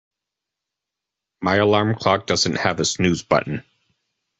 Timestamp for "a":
2.79-2.85